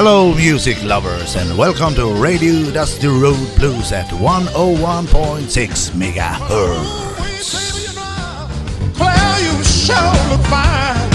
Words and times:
Hello, 0.00 0.32
music 0.32 0.78
lovers, 0.84 1.34
and 1.34 1.58
welcome 1.58 1.92
to 1.96 2.06
Radio 2.22 2.70
Dusty 2.70 3.08
Road 3.08 3.48
Blues 3.56 3.90
at 3.92 4.06
101.6 4.06 5.92
megahertz. 5.94 7.18
Claire, 8.94 9.38
you 9.42 9.64
sure 9.64 10.14
look 10.30 10.44
fine. 10.46 11.10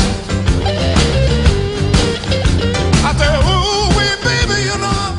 I 3.08 3.14
say, 3.20 3.32
ooh, 3.40 3.88
wee, 3.96 4.16
baby, 4.28 4.60
you 4.68 4.78
know, 4.78 5.16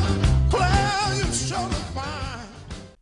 Claire, 0.51 1.15
you 1.17 1.33
sure 1.33 1.57
look 1.57 1.87
fine. 1.95 2.45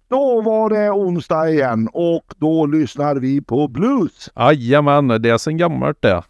Då 0.09 0.41
var 0.41 0.69
det 0.69 0.89
onsdag 0.91 1.49
igen 1.49 1.89
och 1.93 2.25
då 2.37 2.65
lyssnar 2.65 3.15
vi 3.15 3.41
på 3.41 3.67
blues. 3.67 4.29
Jajamän, 4.35 5.07
det 5.07 5.29
är 5.29 5.37
sen 5.37 5.57
gammalt 5.57 6.01
det. 6.01 6.23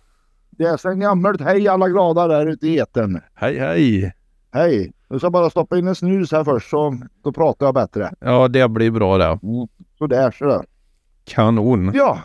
Det 0.50 0.64
är 0.64 0.78
sen 0.78 1.00
gammalt. 1.00 1.42
Hej 1.42 1.68
alla 1.68 1.90
glada 1.90 2.28
där 2.28 2.46
ute 2.46 2.68
i 2.68 2.80
etern. 2.80 3.22
Hej 3.34 3.60
hej! 3.60 4.14
Hej! 4.54 4.92
Nu 5.10 5.20
ska 5.20 5.30
bara 5.30 5.50
stoppa 5.50 5.78
in 5.78 5.88
en 5.88 5.96
snus 5.96 6.32
här 6.32 6.44
först 6.44 6.70
så 6.70 6.98
då 7.24 7.32
pratar 7.32 7.66
jag 7.66 7.76
bättre. 7.76 8.14
Ja, 8.20 8.48
det 8.48 8.70
blir 8.70 8.92
bra 8.92 9.18
det. 9.18 9.40
Så 9.98 10.08
där 10.08 10.32
så 10.32 10.46
där. 10.46 10.66
Kanon. 11.26 11.92
Ja, 11.96 12.20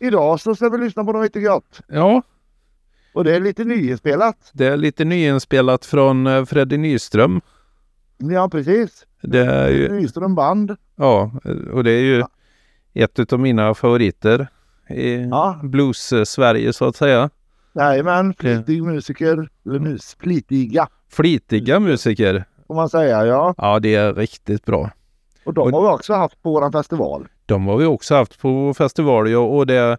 idag 0.00 0.40
så 0.40 0.54
ska 0.54 0.68
vi 0.68 0.78
lyssna 0.78 1.04
på 1.04 1.12
något 1.12 1.22
riktigt 1.22 1.46
gott. 1.48 1.80
Ja, 1.88 2.22
Och 3.14 3.24
det 3.24 3.36
är 3.36 3.40
lite 3.40 3.64
nyinspelat. 3.64 4.50
det 4.52 4.66
är 4.66 4.76
lite 4.76 5.04
nyinspelat 5.04 5.84
från 5.84 6.26
eh, 6.26 6.44
Freddy 6.44 6.76
Nyström. 6.76 7.40
Ja, 8.18 8.48
precis. 8.48 9.06
Det 9.22 9.40
är 9.46 9.68
ju, 9.68 9.88
Nyström 9.92 10.34
band. 10.34 10.76
ja, 10.96 11.30
och 11.72 11.84
det 11.84 11.90
är 11.90 12.00
ju 12.02 12.24
ett 12.94 13.32
av 13.32 13.40
mina 13.40 13.74
favoriter 13.74 14.48
i 14.90 15.14
Ja. 15.14 15.60
blues-Sverige 15.62 16.72
så 16.72 16.84
att 16.84 16.96
säga. 16.96 17.30
Jajamän, 17.72 18.34
flitig 18.38 18.82
musiker. 18.82 19.48
Eller 19.66 19.78
mus, 19.78 20.16
flitiga 20.20 20.88
Flitiga 21.10 21.80
musiker. 21.80 22.44
får 22.66 22.74
man 22.74 22.88
säga 22.88 23.26
ja. 23.26 23.54
Ja, 23.58 23.78
det 23.80 23.94
är 23.94 24.14
riktigt 24.14 24.64
bra. 24.64 24.90
Och 25.44 25.54
de 25.54 25.72
har 25.72 25.82
vi 25.82 25.88
också 25.88 26.14
haft 26.14 26.42
på 26.42 26.50
våran 26.50 26.72
festival. 26.72 27.26
De 27.46 27.66
har 27.66 27.76
vi 27.76 27.84
också 27.84 28.14
haft 28.14 28.40
på 28.40 28.74
festival 28.74 29.30
ja, 29.30 29.38
och 29.38 29.66
det, 29.66 29.98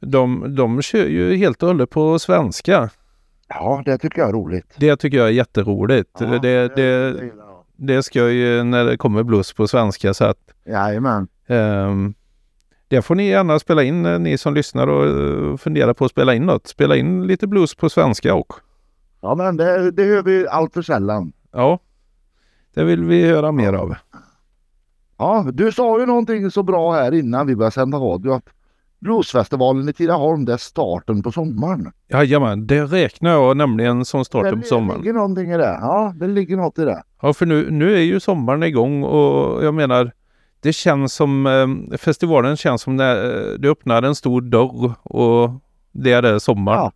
de, 0.00 0.54
de 0.56 0.82
kör 0.82 1.06
ju 1.06 1.36
helt 1.36 1.62
och 1.62 1.68
hållet 1.68 1.90
på 1.90 2.18
svenska. 2.18 2.90
Ja, 3.48 3.82
det 3.84 3.98
tycker 3.98 4.18
jag 4.20 4.28
är 4.28 4.32
roligt. 4.32 4.74
Det 4.76 4.96
tycker 4.96 5.18
jag 5.18 5.26
är 5.26 5.32
jätteroligt. 5.32 6.10
Ja, 6.20 6.26
det, 6.26 6.68
det, 6.76 6.82
jag. 6.82 7.30
det 7.76 8.02
ska 8.02 8.28
ju 8.30 8.62
när 8.62 8.84
det 8.84 8.96
kommer 8.96 9.22
blues 9.22 9.52
på 9.52 9.68
svenska 9.68 10.14
så 10.14 10.24
att 10.24 10.38
Jajamän. 10.66 11.28
ehm, 11.46 12.14
det 12.88 13.02
får 13.02 13.14
ni 13.14 13.28
gärna 13.28 13.58
spela 13.58 13.82
in, 13.82 14.06
eh, 14.06 14.18
ni 14.18 14.38
som 14.38 14.54
lyssnar 14.54 14.86
och 14.86 15.04
eh, 15.06 15.56
funderar 15.56 15.92
på 15.94 16.04
att 16.04 16.10
spela 16.10 16.34
in 16.34 16.46
något. 16.46 16.66
Spela 16.66 16.96
in 16.96 17.26
lite 17.26 17.46
blues 17.46 17.74
på 17.74 17.88
svenska 17.90 18.34
och 18.34 18.52
Ja, 19.20 19.34
men 19.34 19.56
det, 19.56 19.90
det 19.90 20.04
hör 20.04 20.22
vi 20.22 20.48
allt 20.48 20.74
för 20.74 20.82
sällan. 20.82 21.32
ja, 21.52 21.78
det 22.74 22.84
vill 22.84 23.04
vi 23.04 23.26
höra 23.28 23.52
mer 23.52 23.72
av. 23.72 23.94
Ja, 25.18 25.46
du 25.52 25.72
sa 25.72 26.00
ju 26.00 26.06
någonting 26.06 26.50
så 26.50 26.62
bra 26.62 26.92
här 26.92 27.14
innan 27.14 27.46
vi 27.46 27.56
började 27.56 27.74
sända 27.74 27.98
radio 27.98 28.32
att 28.32 28.44
Bluesfestivalen 28.98 29.88
i 29.88 29.92
Tidaholm 29.92 30.44
det 30.44 30.52
är 30.52 30.56
starten 30.56 31.22
på 31.22 31.32
sommaren. 31.32 31.92
Jajamän, 32.08 32.66
det 32.66 32.84
räknar 32.84 33.30
jag 33.30 33.56
nämligen 33.56 34.04
som 34.04 34.24
starten 34.24 34.50
på 34.52 34.56
det 34.56 34.66
sommaren. 34.66 35.00
ligger 35.00 35.12
någonting 35.12 35.50
i 35.50 35.56
det. 35.56 35.78
Ja, 35.80 36.12
det 36.16 36.26
ligger 36.26 36.56
något 36.56 36.78
i 36.78 36.84
det. 36.84 37.02
Ja, 37.22 37.32
för 37.32 37.46
nu, 37.46 37.70
nu 37.70 37.94
är 37.96 38.00
ju 38.00 38.20
sommaren 38.20 38.62
igång 38.62 39.02
och 39.04 39.64
jag 39.64 39.74
menar 39.74 40.12
det 40.60 40.72
känns 40.72 41.12
som 41.12 41.46
eh, 41.46 41.96
festivalen 41.98 42.56
känns 42.56 42.82
som 42.82 42.96
när 42.96 43.16
eh, 43.24 43.54
det 43.58 43.68
öppnar 43.68 44.02
en 44.02 44.14
stor 44.14 44.40
dörr 44.40 44.92
och 45.02 45.50
det 45.92 46.12
är 46.12 46.22
det 46.22 46.40
sommar. 46.40 46.74
Ja. 46.74 46.92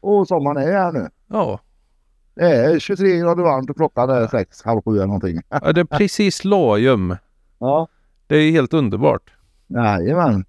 Och 0.00 0.28
sommaren 0.28 0.56
är 0.68 0.72
här 0.72 0.92
nu. 0.92 1.08
Ja, 1.28 1.60
Det 2.34 2.56
är 2.56 2.78
23 2.78 3.18
grader 3.18 3.42
varmt 3.42 3.70
och 3.70 3.76
klockan 3.76 4.10
är 4.10 4.26
sex, 4.26 4.62
halv 4.62 4.82
sju 4.82 4.90
eller 4.96 5.06
någonting. 5.06 5.40
ja 5.48 5.72
det 5.72 5.80
är 5.80 5.84
precis 5.84 6.44
lagom. 6.44 7.16
Ja, 7.58 7.88
Det 8.26 8.36
är 8.36 8.50
helt 8.50 8.74
underbart. 8.74 9.30
jajamän. 9.66 10.44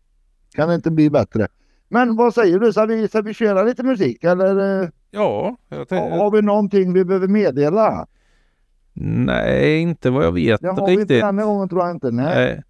Kan 0.55 0.69
det 0.69 0.75
inte 0.75 0.91
bli 0.91 1.09
bättre. 1.09 1.47
Men 1.89 2.15
vad 2.15 2.33
säger 2.33 2.59
du? 2.59 2.71
Ska 2.71 2.85
vi, 2.85 3.07
ska 3.07 3.21
vi 3.21 3.33
köra 3.33 3.63
lite 3.63 3.83
musik 3.83 4.23
eller 4.23 4.81
eh, 4.83 4.89
Ja, 5.11 5.55
jag 5.69 5.87
tänkte, 5.87 6.17
har 6.17 6.31
vi 6.31 6.41
någonting 6.41 6.93
vi 6.93 7.05
behöver 7.05 7.27
meddela? 7.27 8.07
Nej 9.01 9.79
inte 9.81 10.09
vad 10.09 10.25
jag 10.25 10.31
vet 10.31 10.61
Det 10.61 10.67
har 10.67 10.75
vi 10.75 10.91
inte 10.91 11.01
riktigt. 11.01 11.21
denna 11.21 11.43
gången 11.43 11.69
tror 11.69 11.81
jag 11.81 11.91
inte. 11.91 12.11
Nej. 12.11 12.63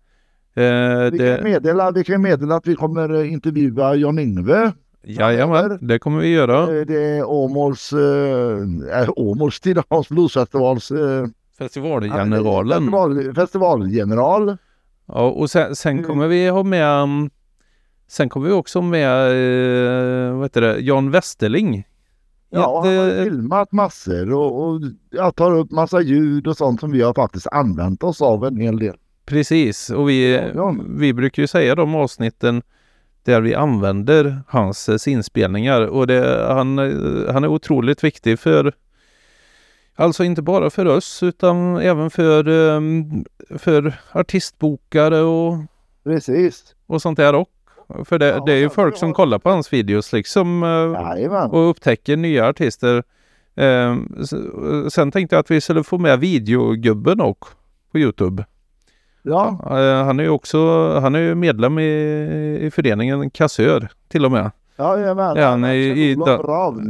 Nej. 0.53 0.65
Eh, 0.67 1.11
Vi 1.11 1.17
kan, 1.17 1.27
det, 1.27 1.41
meddela, 1.43 1.91
vi 1.91 2.03
kan 2.03 2.21
meddela 2.21 2.55
att 2.55 2.67
vi 2.67 2.75
kommer 2.75 3.13
eh, 3.21 3.33
intervjua 3.33 3.95
Jan 3.95 4.19
Yngve. 4.19 4.71
jajamän, 5.03 5.77
det 5.81 5.99
kommer 5.99 6.19
vi 6.19 6.27
göra. 6.27 6.79
Eh, 6.79 6.85
Det 6.85 7.03
är 7.03 7.23
Åmåls, 7.29 7.93
äh, 7.93 9.09
Åmåls 9.15 9.59
Tidaholms 9.59 10.09
Bluesfestivals 10.09 10.91
eh, 10.91 11.25
Festivalgeneralen. 11.57 12.79
festival, 12.79 13.35
festivalgeneral. 13.35 14.57
Ja, 15.07 15.29
och 15.29 15.49
sen, 15.51 15.75
sen 15.75 15.91
Mm. 15.91 16.03
kommer 16.03 16.27
vi 16.27 16.47
ha 16.49 16.63
med 16.63 17.01
um, 17.03 17.29
Sen 18.09 18.29
kommer 18.29 18.47
vi 18.47 18.53
också 18.53 18.81
med 18.81 19.09
vad 20.33 20.43
heter 20.45 20.61
det, 20.61 20.79
Jan 20.79 21.11
Westerling. 21.11 21.83
Ja, 22.49 22.81
han 22.83 22.91
Jätte- 22.93 23.17
har 23.19 23.23
filmat 23.23 23.71
massor 23.71 24.33
och, 24.33 24.63
och 24.69 24.81
jag 25.09 25.35
tar 25.35 25.51
upp 25.57 25.71
massa 25.71 26.01
ljud 26.01 26.47
och 26.47 26.57
sånt 26.57 26.79
som 26.79 26.91
vi 26.91 27.01
har 27.01 27.13
faktiskt 27.13 27.47
använt 27.47 28.03
oss 28.03 28.21
av 28.21 28.45
en 28.45 28.57
hel 28.57 28.79
del. 28.79 28.95
Precis, 29.25 29.89
och 29.89 30.09
vi, 30.09 30.33
Ja, 30.35 30.41
ja. 30.55 30.75
vi 30.89 31.13
brukar 31.13 31.43
ju 31.43 31.47
säga 31.47 31.75
de 31.75 31.95
avsnitten 31.95 32.61
där 33.23 33.41
vi 33.41 33.55
använder 33.55 34.41
hans 34.47 34.89
eh, 34.89 35.13
inspelningar 35.13 35.81
och 35.81 36.07
det, 36.07 36.45
han, 36.49 36.79
eh, 36.79 37.33
han 37.33 37.43
är 37.43 37.47
otroligt 37.47 38.03
viktig 38.03 38.39
för 38.39 38.73
Alltså 39.99 40.23
inte 40.23 40.41
bara 40.41 40.69
för 40.69 40.85
oss 40.85 41.23
utan 41.23 41.77
även 41.77 42.09
för, 42.09 42.47
eh, 42.47 42.81
för 43.57 43.99
artistbokare 44.11 45.21
och, 45.21 45.57
Precis. 46.03 46.75
och 46.85 47.01
sånt 47.01 47.17
där 47.17 47.33
också. 47.35 47.51
För 48.05 48.19
det, 48.19 48.27
Ja, 48.27 48.43
det 48.45 48.51
är 48.53 48.57
ju 48.57 48.63
ja, 48.63 48.69
folk 48.69 48.93
ja. 48.93 48.97
som 48.97 49.13
kollar 49.13 49.39
på 49.39 49.49
hans 49.49 49.73
videos 49.73 50.13
liksom 50.13 50.63
eh, 50.63 50.69
Jajamän. 50.69 51.49
och 51.51 51.69
upptäcker 51.69 52.17
nya 52.17 52.47
artister. 52.49 53.03
Eh, 53.55 53.95
s- 54.21 54.93
sen 54.93 55.11
tänkte 55.11 55.35
jag 55.35 55.39
att 55.39 55.51
vi 55.51 55.61
skulle 55.61 55.83
få 55.83 55.97
med 55.97 56.19
videogubben 56.19 57.21
också 57.21 57.51
på 57.91 57.99
Youtube. 57.99 58.45
Ja, 59.21 59.59
Eh, 59.65 60.05
Han 60.05 60.19
är 60.19 60.23
ju 60.23 60.29
också 60.29 60.89
han 60.99 61.15
är 61.15 61.35
medlem 61.35 61.79
i, 61.79 61.83
i 62.61 62.71
föreningen 62.71 63.29
Kassör 63.29 63.89
till 64.07 64.25
och 64.25 64.31
med. 64.31 64.51
jajamän. 64.77 65.35
Ja, 65.35 65.49
han 65.49 65.63
är 65.63 65.73
i- 65.73 66.15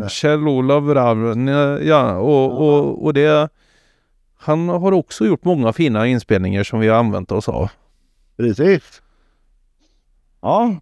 Kjell-Olof 0.10 0.88
Ravn. 0.96 1.48
Ja 1.88 2.18
och, 2.18 2.62
och, 2.68 3.06
och 3.06 3.14
det 3.14 3.50
Han 4.40 4.70
har 4.70 4.92
också 4.92 5.26
gjort 5.26 5.44
många 5.46 5.74
fina 5.74 6.08
inspelningar 6.08 6.64
som 6.64 6.80
vi 6.80 6.88
har 6.88 6.98
använt 7.00 7.32
oss 7.32 7.50
av. 7.50 7.70
Precis. 8.38 9.02
Ja, 10.42 10.76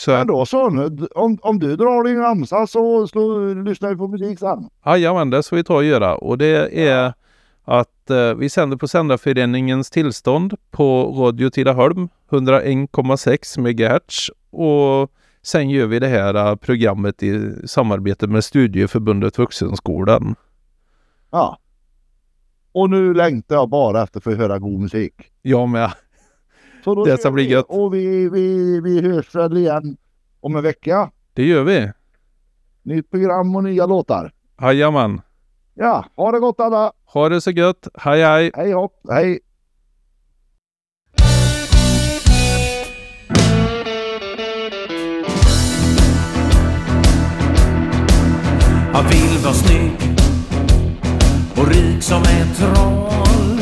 Så 0.00 0.10
men 0.10 0.26
då 0.26 0.46
så. 0.46 0.88
Om, 1.14 1.38
om 1.42 1.58
du 1.58 1.76
drar 1.76 2.04
din 2.04 2.18
ramsa 2.18 2.66
så, 2.66 3.08
så 3.08 3.54
lyssnar 3.54 3.90
vi 3.90 3.96
på 3.96 4.08
musik 4.08 4.38
sen. 4.38 4.68
Jajamän, 4.86 5.30
det 5.30 5.42
ska 5.42 5.56
vi 5.56 5.64
ta 5.64 5.74
och 5.74 5.84
göra. 5.84 6.16
Och 6.16 6.38
det 6.38 6.88
är 6.88 7.12
att 7.64 8.10
eh, 8.10 8.34
vi 8.34 8.48
sänder 8.48 8.76
på 8.76 8.88
Sändarföreningens 8.88 9.90
tillstånd 9.90 10.54
på 10.70 11.02
Radio 11.04 11.50
Tidaholm 11.50 12.08
101,6 12.30 13.60
MHz 13.60 14.30
och 14.50 15.12
sen 15.42 15.70
gör 15.70 15.86
vi 15.86 15.98
det 15.98 16.08
här 16.08 16.34
eh, 16.34 16.56
programmet 16.56 17.22
i 17.22 17.52
samarbete 17.64 18.26
med 18.26 18.44
Studieförbundet 18.44 19.38
Vuxenskolan. 19.38 20.34
Ja. 21.30 21.58
Och 22.72 22.90
nu 22.90 23.14
längtar 23.14 23.56
jag 23.56 23.68
bara 23.68 24.02
efter 24.02 24.18
att 24.18 24.24
få 24.24 24.34
höra 24.34 24.58
god 24.58 24.80
musik. 24.80 25.14
Jag 25.42 25.68
med. 25.68 25.92
Så 26.84 26.94
då 26.94 27.04
Det 27.04 27.18
ska 27.18 27.30
bli 27.30 27.44
vi. 27.46 27.50
gött. 27.52 27.66
Och 27.68 27.94
vi, 27.94 28.28
vi, 28.28 28.80
vi 28.80 29.00
hörs 29.02 29.34
väl 29.34 29.56
igen 29.56 29.96
om 30.40 30.56
en 30.56 30.62
vecka. 30.62 31.10
Det 31.34 31.44
gör 31.44 31.64
vi. 31.64 31.92
Nytt 32.82 33.10
program 33.10 33.56
och 33.56 33.64
nya 33.64 33.86
låtar. 33.86 34.32
Jajamän. 34.62 35.20
Ja, 35.74 36.04
ha 36.16 36.32
det 36.32 36.40
gott 36.40 36.60
alla. 36.60 36.92
Ha 37.04 37.28
det 37.28 37.40
så 37.40 37.50
gött. 37.50 37.88
Hej 37.94 38.22
hej! 38.24 38.50
Hej 38.54 38.72
hopp, 38.72 39.00
hej. 39.10 39.40
Jag 48.92 49.02
vill 49.02 49.38
vara 49.44 49.54
snygg 49.54 49.92
och 51.56 51.68
rik 51.68 52.02
som 52.02 52.22
ett 52.22 52.56
troll. 52.58 53.59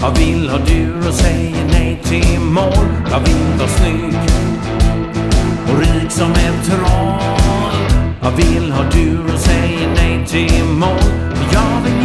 Jag 0.00 0.10
vill 0.18 0.48
ha 0.48 0.58
dur 0.58 1.08
och 1.08 1.14
säger 1.14 1.66
nej 1.70 2.00
till 2.04 2.40
mål. 2.40 2.86
Jag 3.10 3.20
vill 3.20 3.58
vara 3.58 3.68
snygg 3.68 4.14
och 5.68 5.80
rik 5.80 6.10
som 6.10 6.30
ett 6.30 6.64
troll. 6.66 7.18
Jag 8.22 8.30
vill 8.30 8.72
ha 8.72 8.82
dur 8.82 9.34
och 9.34 9.40
säger 9.40 9.88
nej 9.94 10.26
till 10.26 10.64
mål. 10.64 11.12
Jag 11.52 11.80
vill 11.84 11.97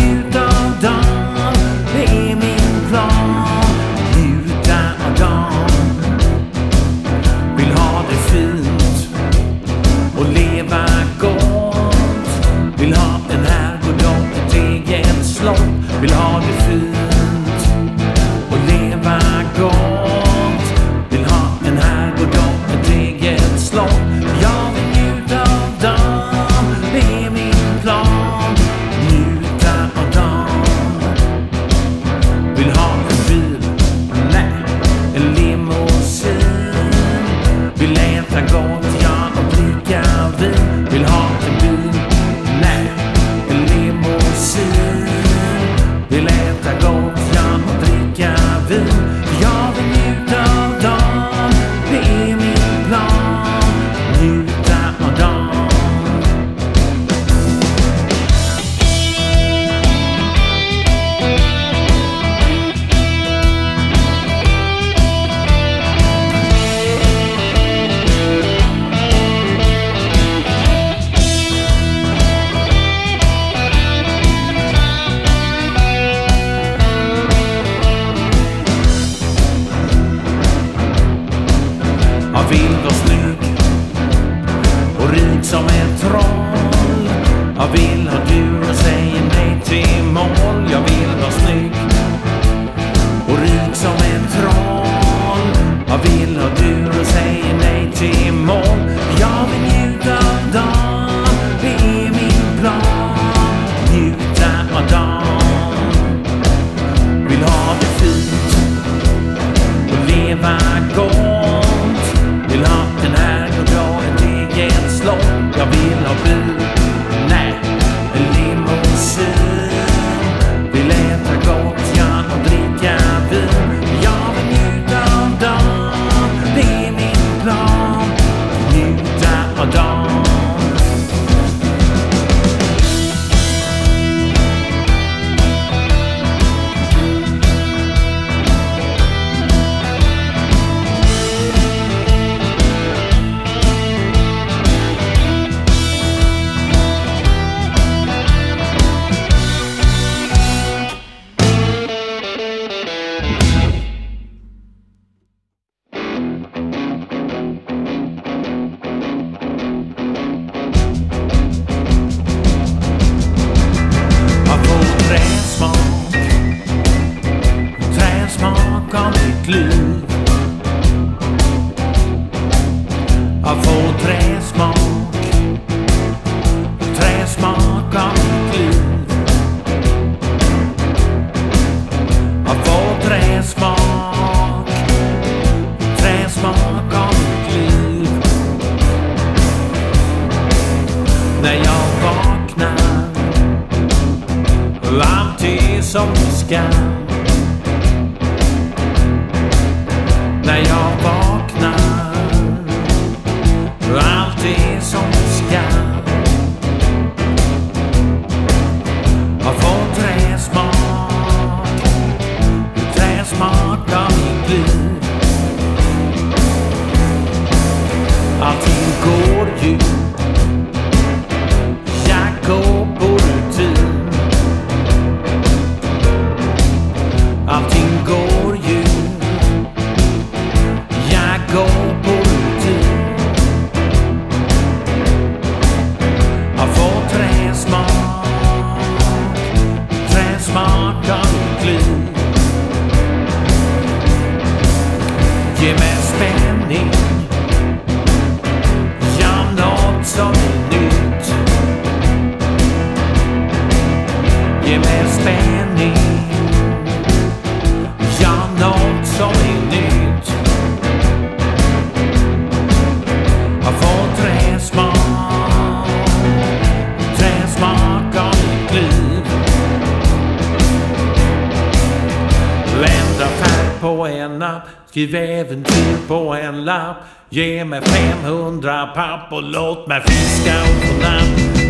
en 274.07 274.39
lapp, 274.39 274.62
skriv 274.89 275.15
äventyr 275.15 276.07
på 276.07 276.33
en 276.33 276.65
lapp. 276.65 276.98
Ge 277.29 277.65
mig 277.65 277.81
500 277.81 278.88
papp 278.88 279.31
och 279.31 279.43
låt 279.43 279.88
mig 279.88 280.01
fiska 280.01 280.62
och 280.62 280.88
få 280.88 280.93
napp. 281.01 281.24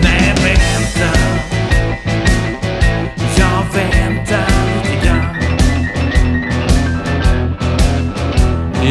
Nej, 0.03 0.33
vänta. 0.43 1.19
Jag 3.37 3.63
väntar 3.73 4.47
lite 4.83 5.05
grann. 5.05 5.35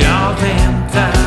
Jag 0.00 0.34
väntar. 0.40 1.21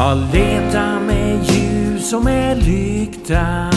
Ja, 0.00 0.14
leta 0.14 1.00
med 1.00 1.44
ljus 1.44 2.12
och 2.12 2.24
med 2.24 2.62
lykta. 2.62 3.70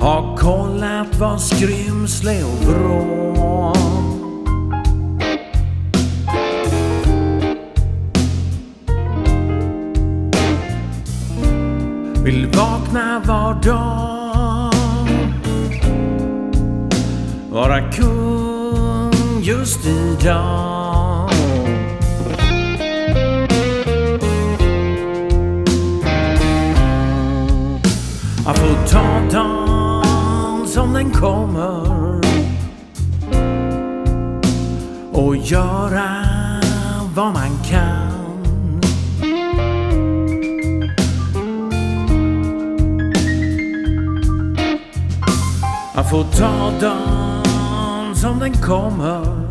Har 0.00 0.36
kollat 0.36 1.18
var 1.18 1.38
skrymsle 1.38 2.44
och 2.44 2.64
vrå. 2.64 3.72
Vill 12.24 12.46
vakna 12.46 13.22
var 13.26 13.62
dag. 13.62 14.74
Vara 17.50 17.92
kung 17.92 19.42
just 19.42 19.86
idag. 19.86 20.83
den 31.04 31.12
kommer 31.12 32.20
och 35.12 35.36
göra 35.36 36.24
vad 37.14 37.32
man 37.32 37.50
kan. 37.70 38.10
Att 45.94 46.10
få 46.10 46.22
ta 46.22 46.72
dagen 46.80 48.14
som 48.14 48.38
den 48.38 48.52
kommer 48.52 49.48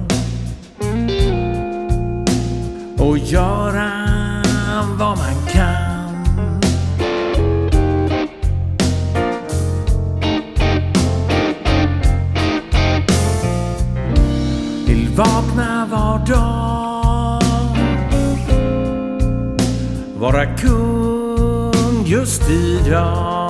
och 2.97 3.17
göra 3.17 3.91
vad 4.99 5.17
man 5.17 5.33
kan. 5.35 5.42
vakna 15.23 15.87
var 15.91 16.19
dag. 16.27 17.77
Vara 20.17 20.45
kung 20.45 22.05
just 22.05 22.49
idag. 22.49 23.42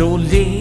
Så 0.00 0.16
lev 0.16 0.59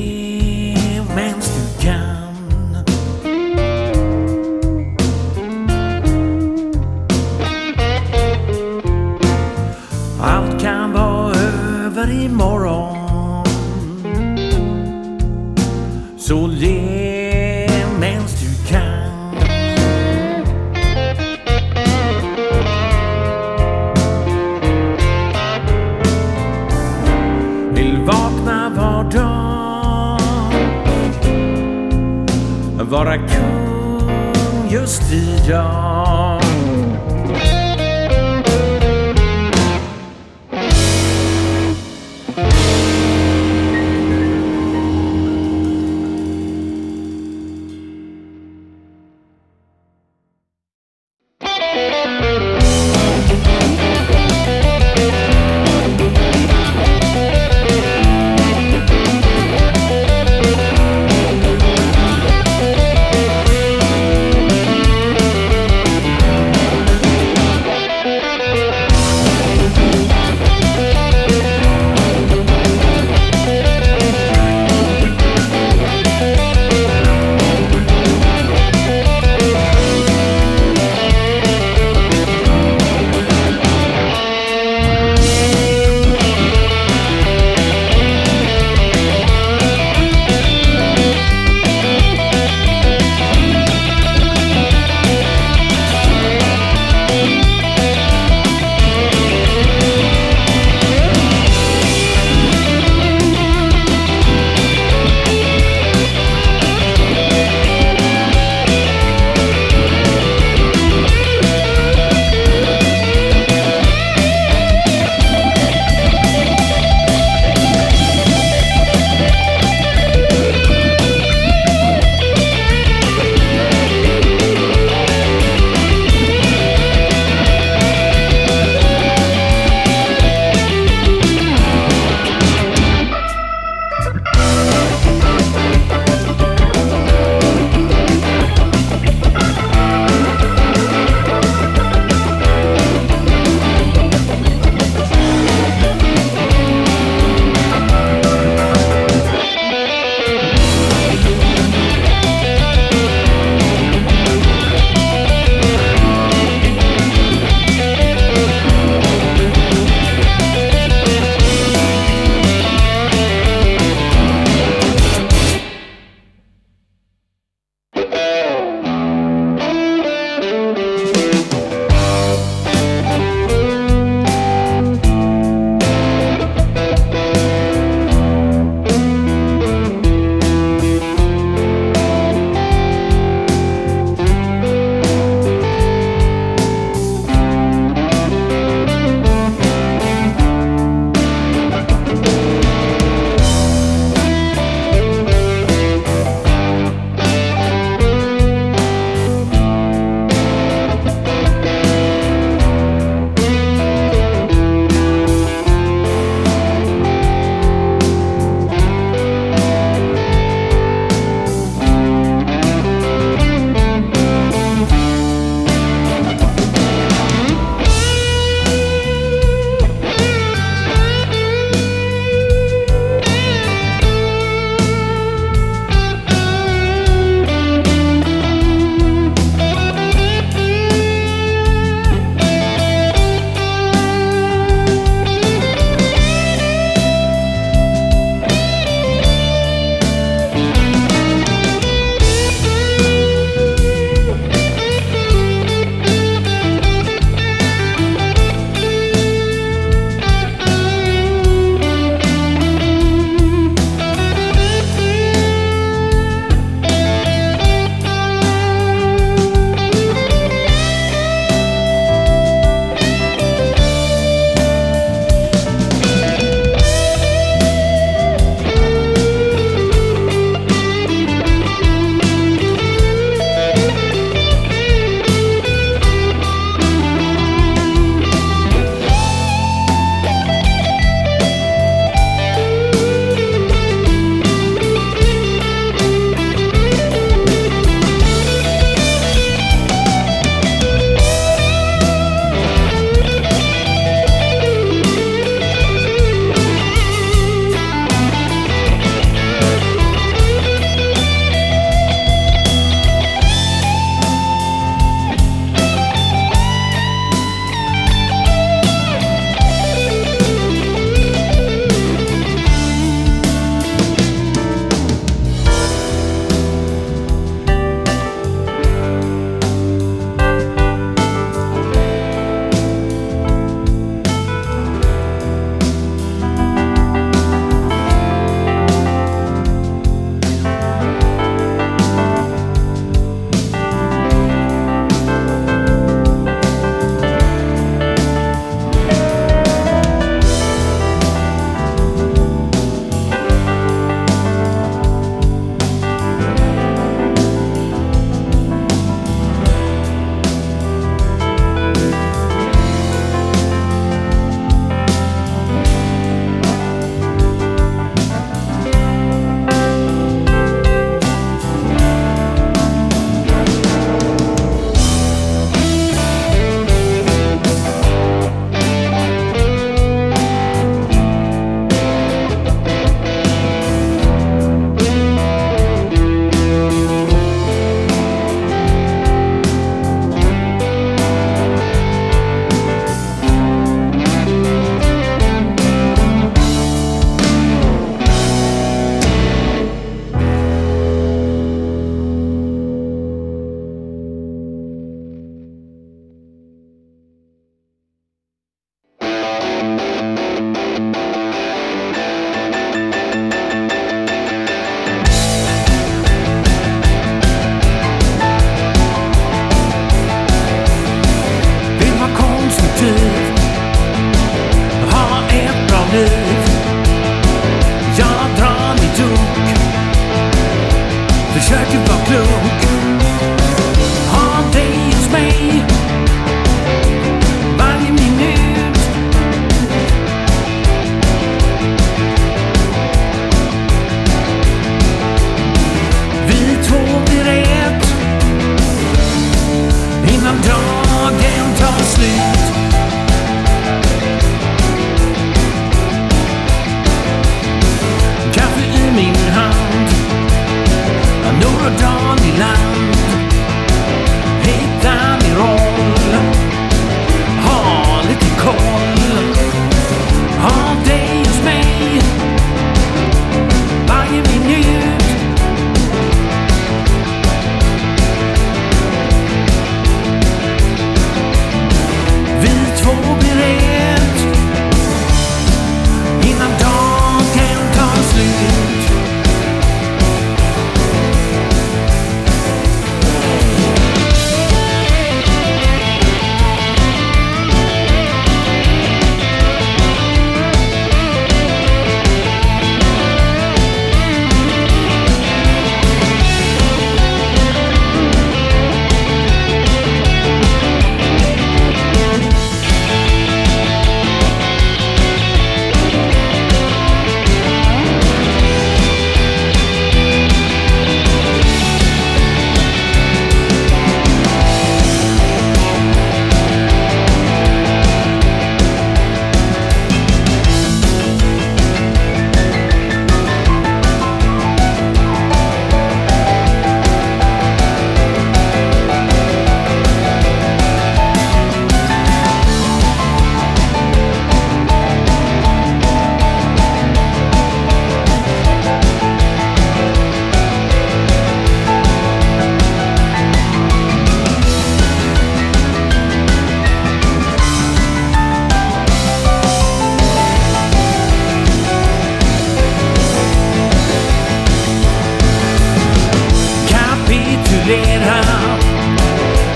signera 558.30 558.78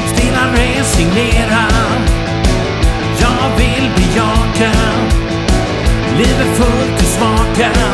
Stilla 0.05 0.51
resignera 0.53 1.67
Jag 3.19 3.57
vill 3.57 3.89
bejaka. 3.95 4.71
Livet 6.17 6.57
fullt 6.57 7.01
i 7.01 7.05
smaken. 7.05 7.92